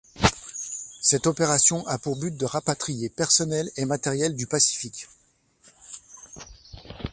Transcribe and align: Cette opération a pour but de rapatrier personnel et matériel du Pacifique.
Cette 1.03 1.27
opération 1.27 1.85
a 1.85 1.99
pour 1.99 2.15
but 2.19 2.35
de 2.35 2.45
rapatrier 2.45 3.07
personnel 3.07 3.69
et 3.77 3.85
matériel 3.85 4.35
du 4.35 4.47
Pacifique. 4.47 5.07